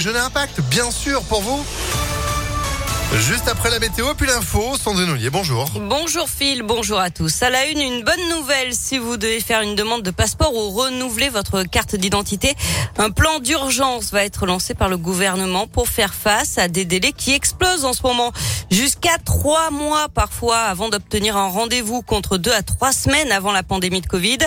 Je 0.00 0.10
n'ai 0.10 0.18
impact, 0.20 0.60
bien 0.70 0.92
sûr, 0.92 1.24
pour 1.24 1.40
vous. 1.40 1.66
Juste 3.16 3.48
après 3.48 3.68
la 3.70 3.80
météo, 3.80 4.14
puis 4.16 4.28
l'info, 4.28 4.76
Sandrine 4.80 5.10
Ollier, 5.10 5.30
bonjour. 5.30 5.68
Bonjour 5.80 6.28
Phil, 6.28 6.62
bonjour 6.62 7.00
à 7.00 7.10
tous. 7.10 7.42
À 7.42 7.50
la 7.50 7.66
une, 7.66 7.80
une 7.80 8.04
bonne 8.04 8.28
nouvelle 8.28 8.74
si 8.74 8.98
vous 8.98 9.16
devez 9.16 9.40
faire 9.40 9.62
une 9.62 9.74
demande 9.74 10.02
de 10.02 10.10
passeport 10.12 10.54
ou 10.54 10.70
renouveler 10.70 11.30
votre 11.30 11.64
carte 11.64 11.96
d'identité. 11.96 12.54
Un 12.96 13.10
plan 13.10 13.40
d'urgence 13.40 14.12
va 14.12 14.24
être 14.24 14.46
lancé 14.46 14.74
par 14.74 14.88
le 14.88 14.98
gouvernement 14.98 15.66
pour 15.66 15.88
faire 15.88 16.14
face 16.14 16.58
à 16.58 16.68
des 16.68 16.84
délais 16.84 17.12
qui 17.12 17.32
explosent 17.32 17.86
en 17.86 17.94
ce 17.94 18.02
moment. 18.02 18.30
Jusqu'à 18.70 19.16
trois 19.24 19.70
mois 19.70 20.08
parfois 20.10 20.58
avant 20.58 20.90
d'obtenir 20.90 21.36
un 21.36 21.48
rendez-vous 21.48 22.02
contre 22.02 22.36
deux 22.36 22.52
à 22.52 22.62
trois 22.62 22.92
semaines 22.92 23.32
avant 23.32 23.52
la 23.52 23.62
pandémie 23.62 24.02
de 24.02 24.06
Covid. 24.06 24.38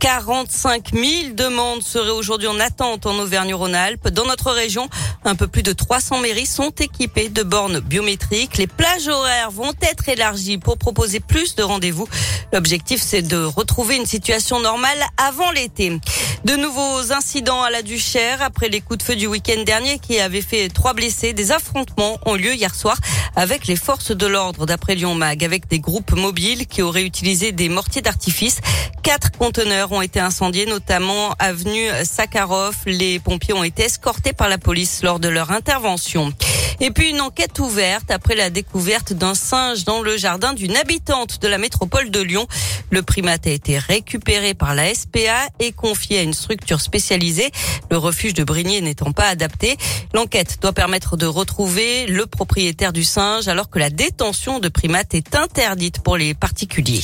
45 0.00 0.92
000 0.92 1.04
demandes 1.34 1.82
seraient 1.82 2.10
aujourd'hui 2.10 2.48
en 2.48 2.60
attente 2.60 3.06
en 3.06 3.18
Auvergne-Rhône-Alpes. 3.18 4.08
Dans 4.08 4.26
notre 4.26 4.52
région, 4.52 4.88
un 5.24 5.34
peu 5.34 5.46
plus 5.48 5.62
de 5.62 5.72
300 5.72 6.20
mairies 6.20 6.46
sont 6.46 6.70
équipées 6.70 7.28
de 7.28 7.42
bornes 7.42 7.80
biométriques 7.80 8.18
les 8.56 8.66
plages 8.66 9.08
horaires 9.08 9.50
vont 9.50 9.72
être 9.82 10.08
élargies 10.08 10.58
pour 10.58 10.78
proposer 10.78 11.20
plus 11.20 11.54
de 11.54 11.62
rendez-vous. 11.62 12.08
L'objectif, 12.52 13.00
c'est 13.02 13.22
de 13.22 13.42
retrouver 13.42 13.96
une 13.96 14.06
situation 14.06 14.60
normale 14.60 14.98
avant 15.16 15.50
l'été. 15.50 15.98
De 16.44 16.56
nouveaux 16.56 17.12
incidents 17.12 17.62
à 17.62 17.70
la 17.70 17.82
Duchère 17.82 18.42
après 18.42 18.68
les 18.68 18.80
coups 18.80 18.98
de 18.98 19.02
feu 19.02 19.16
du 19.16 19.26
week-end 19.26 19.62
dernier 19.64 19.98
qui 19.98 20.18
avaient 20.20 20.42
fait 20.42 20.68
trois 20.68 20.94
blessés. 20.94 21.32
Des 21.32 21.52
affrontements 21.52 22.18
ont 22.26 22.34
lieu 22.34 22.54
hier 22.54 22.74
soir 22.74 22.96
avec 23.36 23.66
les 23.66 23.76
forces 23.76 24.12
de 24.12 24.26
l'ordre 24.26 24.66
d'après 24.66 24.94
Lyon 24.94 25.14
Mag, 25.14 25.44
avec 25.44 25.68
des 25.68 25.80
groupes 25.80 26.12
mobiles 26.12 26.66
qui 26.66 26.82
auraient 26.82 27.04
utilisé 27.04 27.52
des 27.52 27.68
mortiers 27.68 28.02
d'artifice. 28.02 28.60
Quatre 29.02 29.32
conteneurs 29.32 29.87
ont 29.92 30.02
été 30.02 30.20
incendiés, 30.20 30.66
notamment 30.66 31.34
avenue 31.38 31.88
Sakharov. 32.04 32.76
Les 32.86 33.18
pompiers 33.18 33.54
ont 33.54 33.64
été 33.64 33.84
escortés 33.84 34.32
par 34.32 34.48
la 34.48 34.58
police 34.58 35.02
lors 35.02 35.20
de 35.20 35.28
leur 35.28 35.50
intervention. 35.50 36.32
Et 36.80 36.90
puis 36.90 37.10
une 37.10 37.20
enquête 37.20 37.58
ouverte 37.58 38.10
après 38.10 38.36
la 38.36 38.50
découverte 38.50 39.12
d'un 39.12 39.34
singe 39.34 39.84
dans 39.84 40.00
le 40.00 40.16
jardin 40.16 40.52
d'une 40.52 40.76
habitante 40.76 41.40
de 41.40 41.48
la 41.48 41.58
métropole 41.58 42.10
de 42.10 42.20
Lyon. 42.20 42.46
Le 42.90 43.02
primate 43.02 43.46
a 43.46 43.50
été 43.50 43.78
récupéré 43.78 44.54
par 44.54 44.74
la 44.74 44.94
SPA 44.94 45.48
et 45.58 45.72
confié 45.72 46.20
à 46.20 46.22
une 46.22 46.34
structure 46.34 46.80
spécialisée, 46.80 47.50
le 47.90 47.96
refuge 47.96 48.34
de 48.34 48.44
Brigné 48.44 48.80
n'étant 48.80 49.12
pas 49.12 49.26
adapté. 49.26 49.76
L'enquête 50.14 50.58
doit 50.60 50.72
permettre 50.72 51.16
de 51.16 51.26
retrouver 51.26 52.06
le 52.06 52.26
propriétaire 52.26 52.92
du 52.92 53.04
singe 53.04 53.48
alors 53.48 53.70
que 53.70 53.78
la 53.78 53.90
détention 53.90 54.60
de 54.60 54.68
primates 54.68 55.14
est 55.14 55.34
interdite 55.34 56.00
pour 56.00 56.16
les 56.16 56.34
particuliers. 56.34 57.02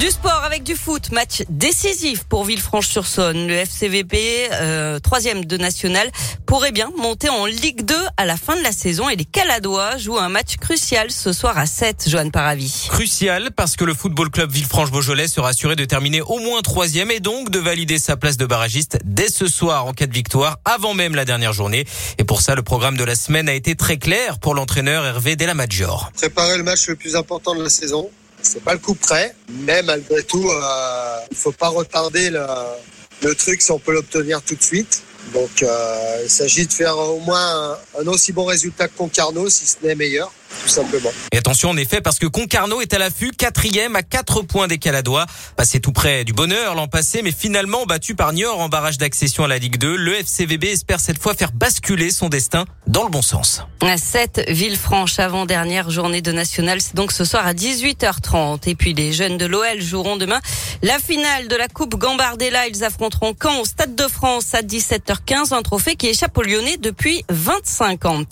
Du 0.00 0.10
sport 0.10 0.42
avec 0.44 0.64
du 0.64 0.74
foot, 0.74 1.12
match 1.12 1.44
décisif 1.48 2.24
pour 2.24 2.44
Villefranche-sur-Saône. 2.44 3.46
Le 3.46 3.54
FCVP, 3.54 4.48
euh, 4.50 4.98
troisième 4.98 5.44
de 5.44 5.56
national, 5.56 6.10
pourrait 6.46 6.72
bien 6.72 6.90
monter 6.98 7.28
en 7.28 7.46
Ligue 7.46 7.84
2 7.84 7.94
à 8.16 8.24
la 8.26 8.36
fin 8.36 8.56
de 8.56 8.62
la 8.62 8.72
saison 8.72 9.08
et 9.08 9.14
les 9.14 9.24
Caladois 9.24 9.96
jouent 9.96 10.18
un 10.18 10.28
match 10.28 10.56
crucial 10.56 11.12
ce 11.12 11.32
soir 11.32 11.56
à 11.58 11.66
7, 11.66 12.08
Joanne 12.08 12.32
Paravi. 12.32 12.88
Crucial 12.90 13.50
parce 13.54 13.76
que 13.76 13.84
le 13.84 13.94
football 13.94 14.30
club 14.30 14.50
Villefranche-Beaujolais 14.50 15.28
sera 15.28 15.50
assuré 15.50 15.76
de 15.76 15.84
terminer 15.84 16.22
au 16.22 16.40
moins 16.40 16.60
troisième 16.62 17.12
et 17.12 17.20
donc 17.20 17.50
de 17.50 17.60
valider 17.60 17.98
sa 17.98 18.16
place 18.16 18.36
de 18.36 18.46
barragiste 18.46 18.98
dès 19.04 19.28
ce 19.28 19.46
soir 19.46 19.86
en 19.86 19.92
cas 19.92 20.06
de 20.06 20.12
victoire 20.12 20.58
avant 20.64 20.94
même 20.94 21.14
la 21.14 21.24
dernière 21.24 21.52
journée. 21.52 21.86
Et 22.18 22.24
pour 22.24 22.42
ça, 22.42 22.56
le 22.56 22.62
programme 22.62 22.96
de 22.96 23.04
la 23.04 23.14
semaine 23.14 23.48
a 23.48 23.54
été 23.54 23.76
très 23.76 23.96
clair 23.98 24.40
pour 24.40 24.56
l'entraîneur 24.56 25.06
Hervé 25.06 25.36
Delamaggior. 25.36 26.10
Préparer 26.16 26.58
le 26.58 26.64
match 26.64 26.88
le 26.88 26.96
plus 26.96 27.14
important 27.14 27.54
de 27.54 27.62
la 27.62 27.70
saison 27.70 28.10
c'est 28.44 28.62
pas 28.62 28.74
le 28.74 28.78
coup 28.78 28.94
près, 28.94 29.34
mais 29.48 29.82
malgré 29.82 30.22
tout, 30.22 30.48
euh, 30.48 31.16
faut 31.34 31.52
pas 31.52 31.68
retarder 31.68 32.30
le, 32.30 33.34
truc 33.34 33.62
si 33.62 33.70
on 33.70 33.78
peut 33.78 33.92
l'obtenir 33.92 34.42
tout 34.42 34.54
de 34.54 34.62
suite. 34.62 35.02
Donc 35.32 35.62
euh, 35.62 36.20
il 36.22 36.30
s'agit 36.30 36.66
de 36.66 36.72
faire 36.72 36.96
au 36.98 37.18
moins 37.20 37.72
un, 37.96 38.02
un 38.02 38.06
aussi 38.08 38.32
bon 38.32 38.44
résultat 38.44 38.88
que 38.88 38.96
Concarneau, 38.96 39.48
si 39.48 39.66
ce 39.66 39.76
n'est 39.82 39.94
meilleur 39.94 40.30
tout 40.64 40.70
simplement. 40.70 41.10
Et 41.32 41.38
attention 41.38 41.70
en 41.70 41.76
effet 41.76 42.00
parce 42.00 42.18
que 42.18 42.26
Concarneau 42.26 42.80
est 42.80 42.94
à 42.94 42.98
l'affût, 42.98 43.30
quatrième 43.30 43.96
à 43.96 44.02
quatre 44.02 44.42
points 44.42 44.66
des 44.66 44.78
Caladois, 44.78 45.26
passé 45.56 45.78
tout 45.80 45.92
près 45.92 46.24
du 46.24 46.32
bonheur 46.32 46.74
l'an 46.74 46.88
passé, 46.88 47.20
mais 47.22 47.32
finalement 47.32 47.84
battu 47.84 48.14
par 48.14 48.32
Niort 48.32 48.60
en 48.60 48.68
barrage 48.68 48.98
d'accession 48.98 49.44
à 49.44 49.48
la 49.48 49.58
Ligue 49.58 49.76
2. 49.76 49.96
Le 49.96 50.14
FCVB 50.14 50.64
espère 50.64 51.00
cette 51.00 51.18
fois 51.18 51.34
faire 51.34 51.52
basculer 51.52 52.10
son 52.10 52.28
destin 52.28 52.64
dans 52.86 53.04
le 53.04 53.10
bon 53.10 53.22
sens. 53.22 53.62
À 53.82 53.98
7 53.98 54.46
Villefranche 54.48 55.18
avant-dernière 55.18 55.90
journée 55.90 56.22
de 56.22 56.32
national, 56.32 56.80
c'est 56.80 56.96
donc 56.96 57.12
ce 57.12 57.24
soir 57.24 57.46
à 57.46 57.52
18h30. 57.52 58.68
Et 58.68 58.74
puis 58.74 58.94
les 58.94 59.12
jeunes 59.12 59.36
de 59.36 59.44
l'OL 59.44 59.80
joueront 59.80 60.16
demain 60.16 60.40
la 60.82 60.98
finale 60.98 61.48
de 61.48 61.56
la 61.56 61.68
Coupe 61.68 61.96
Gambardella. 61.96 62.66
Ils 62.68 62.84
affronteront 62.84 63.34
Caen 63.40 63.60
au 63.60 63.64
Stade 63.64 63.94
de 63.94 64.08
France 64.08 64.54
à 64.54 64.62
17h15, 64.62 65.52
un 65.52 65.62
trophée 65.62 65.96
qui 65.96 66.08
échappe 66.08 66.36
aux 66.38 66.42
Lyonnais 66.42 66.78
depuis 66.78 67.24
25 67.28 68.06
ans. 68.06 68.22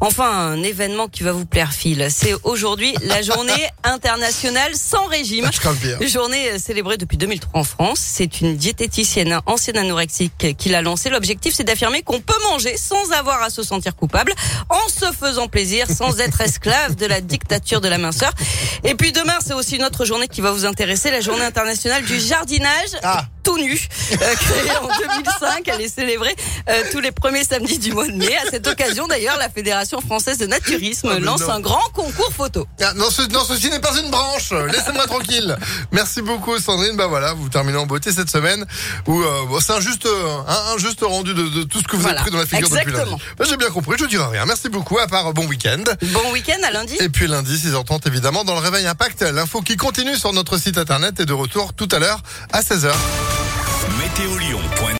Enfin, 0.00 0.30
un 0.30 0.62
événement 0.62 1.08
qui 1.08 1.22
va 1.22 1.32
vous 1.32 1.46
plaire 1.46 1.72
c'est 2.10 2.34
aujourd'hui 2.44 2.94
la 3.02 3.22
journée 3.22 3.68
internationale 3.82 4.70
sans 4.76 5.06
régime. 5.06 5.46
Journée 6.00 6.56
célébrée 6.60 6.96
depuis 6.96 7.16
2003 7.16 7.60
en 7.60 7.64
France. 7.64 7.98
C'est 8.00 8.40
une 8.40 8.56
diététicienne 8.56 9.40
ancienne 9.46 9.78
anorexique 9.78 10.56
qui 10.56 10.68
l'a 10.68 10.80
lancée. 10.80 11.10
L'objectif, 11.10 11.54
c'est 11.54 11.64
d'affirmer 11.64 12.02
qu'on 12.02 12.20
peut 12.20 12.38
manger 12.50 12.76
sans 12.76 13.10
avoir 13.10 13.42
à 13.42 13.50
se 13.50 13.64
sentir 13.64 13.96
coupable, 13.96 14.32
en 14.68 14.88
se 14.88 15.12
faisant 15.12 15.48
plaisir, 15.48 15.88
sans 15.90 16.20
être 16.20 16.40
esclave 16.40 16.94
de 16.94 17.06
la 17.06 17.20
dictature 17.20 17.80
de 17.80 17.88
la 17.88 17.98
minceur. 17.98 18.32
Et 18.84 18.94
puis 18.94 19.10
demain, 19.10 19.38
c'est 19.44 19.54
aussi 19.54 19.74
une 19.74 19.84
autre 19.84 20.04
journée 20.04 20.28
qui 20.28 20.40
va 20.40 20.52
vous 20.52 20.66
intéresser, 20.66 21.10
la 21.10 21.20
journée 21.20 21.44
internationale 21.44 22.04
du 22.04 22.20
jardinage. 22.20 22.90
Ah 23.02 23.26
tout 23.42 23.58
nu, 23.58 23.72
euh, 24.12 24.16
créée 24.34 24.76
en 24.76 24.88
2005. 24.88 25.68
Elle 25.68 25.80
est 25.80 25.88
célébrée 25.88 26.34
euh, 26.68 26.82
tous 26.92 27.00
les 27.00 27.12
premiers 27.12 27.44
samedis 27.44 27.78
du 27.78 27.92
mois 27.92 28.06
de 28.06 28.12
mai. 28.12 28.34
À 28.36 28.50
cette 28.50 28.66
occasion, 28.66 29.06
d'ailleurs, 29.06 29.36
la 29.38 29.48
Fédération 29.48 30.00
française 30.00 30.38
de 30.38 30.46
naturisme 30.46 31.10
ah, 31.14 31.18
lance 31.18 31.42
un 31.42 31.60
grand 31.60 31.88
concours 31.92 32.32
photo. 32.32 32.66
Ah, 32.80 32.92
non, 32.94 33.10
ceci 33.10 33.70
n'est 33.70 33.80
pas 33.80 33.96
une 33.98 34.10
branche. 34.10 34.52
Laissez-moi 34.72 35.06
tranquille. 35.06 35.56
Merci 35.90 36.22
beaucoup, 36.22 36.58
Sandrine. 36.58 36.96
Bah 36.96 37.06
voilà, 37.06 37.32
vous 37.32 37.48
terminez 37.48 37.78
en 37.78 37.86
beauté 37.86 38.12
cette 38.12 38.30
semaine. 38.30 38.64
Où 39.06 39.20
euh, 39.20 39.60
c'est 39.60 39.72
un 39.72 39.80
juste, 39.80 40.06
un, 40.06 40.78
juste 40.78 41.00
rendu 41.02 41.34
de, 41.34 41.62
tout 41.64 41.78
ce 41.78 41.84
que 41.84 41.96
vous 41.96 42.06
avez 42.06 42.16
pris 42.16 42.30
dans 42.30 42.38
la 42.38 42.46
figure 42.46 42.68
depuis 42.68 42.92
lundi. 42.92 43.14
Bah, 43.38 43.44
J'ai 43.48 43.56
bien 43.56 43.70
compris. 43.70 43.96
Je 43.98 44.06
dirai 44.06 44.26
rien. 44.26 44.46
Merci 44.46 44.68
beaucoup. 44.68 44.98
À 44.98 45.06
part 45.06 45.32
bon 45.32 45.46
week-end. 45.46 45.82
Bon 46.12 46.32
week-end 46.32 46.58
à 46.64 46.70
lundi. 46.70 46.96
Et 47.00 47.08
puis 47.08 47.26
lundi 47.26 47.56
6h30 47.56 48.06
évidemment 48.06 48.44
dans 48.44 48.54
le 48.54 48.60
Réveil 48.60 48.86
Impact. 48.86 49.22
L'info 49.22 49.60
qui 49.62 49.76
continue 49.76 50.16
sur 50.16 50.32
notre 50.32 50.58
site 50.58 50.78
internet 50.78 51.20
est 51.20 51.26
de 51.26 51.32
retour 51.32 51.72
tout 51.74 51.88
à 51.92 51.98
l'heure 51.98 52.22
à 52.52 52.60
16h. 52.60 52.92
Météolion.net 54.14 54.82